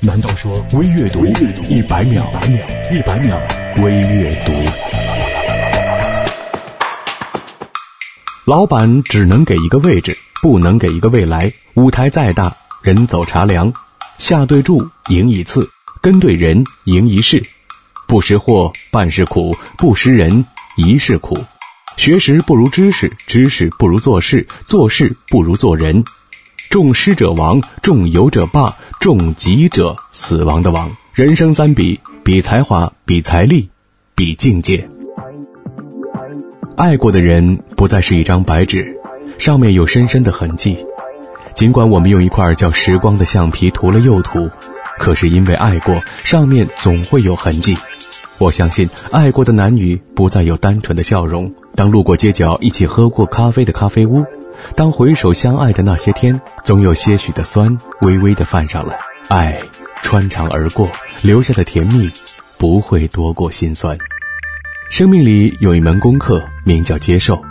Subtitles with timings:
[0.00, 2.24] 难道说微阅读一百秒？
[2.92, 3.36] 一百秒
[3.82, 4.52] 微阅读。
[8.44, 11.52] 老板只能给一个位置，不能给一个未来。
[11.74, 13.72] 舞台再大，人走茶凉。
[14.18, 15.62] 下对注，赢一次；
[16.00, 17.42] 跟对人，赢一世。
[18.06, 20.44] 不识货，办事苦；不识人，
[20.76, 21.36] 一世苦。
[21.96, 26.04] 学识不如知识，知识不如做事，做事不如做人。
[26.70, 30.90] 重师者亡，重友者霸，重己者死亡的亡。
[31.14, 33.70] 人生三比：比才华，比财力，
[34.14, 34.86] 比境界。
[36.76, 39.00] 爱过的人不再是一张白纸，
[39.38, 40.84] 上面有深深的痕迹。
[41.54, 44.50] 尽管我们用一块叫时光的橡皮涂了又涂，
[44.98, 47.78] 可是因为爱过，上面总会有痕迹。
[48.36, 51.54] 我相信，爱过的男女不再有单纯的笑容。
[51.74, 54.26] 当路过街角一起喝过咖啡的咖啡屋，
[54.74, 58.98] 当回首相爱的那些天，总有些许的酸微微的泛上来。
[59.28, 59.60] 爱
[60.02, 60.90] 穿肠而过，
[61.22, 62.10] 留下的甜蜜
[62.56, 63.96] 不会多过心酸。
[64.90, 67.42] 生命里有一门功课，名叫接受，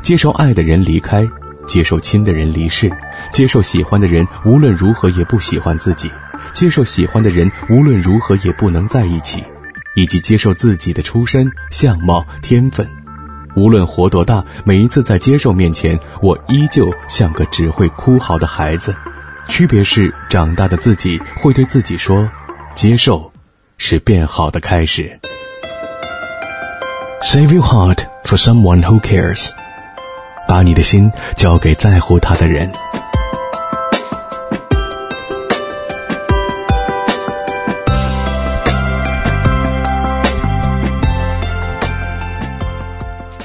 [0.00, 1.26] 接受爱的人离开，
[1.66, 2.92] 接受亲的人离世，
[3.32, 6.08] 接受喜欢的人无论如何也不喜欢自己，
[6.52, 9.42] 接受喜欢的人无论如何也不能在一起，
[9.96, 12.88] 以及接受自己的出身、相貌、天分。
[13.54, 18.94] 无论活多大，每一次在接受面前，我依旧像个只会哭嚎的孩子。
[19.48, 22.28] 区别是，长大的自己会对自己说
[22.74, 23.30] ：“接受，
[23.78, 25.18] 是变好的开始。”
[27.22, 29.50] Save your heart for someone who cares。
[30.46, 32.70] 把你的心交给在乎他的人。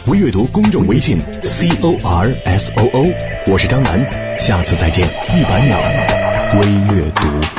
[0.10, 3.06] 微阅读公众微信 c o r s o o，
[3.46, 4.04] 我是张楠，
[4.40, 5.08] 下次再见。
[5.38, 5.78] 一百秒
[6.60, 7.59] 微阅读。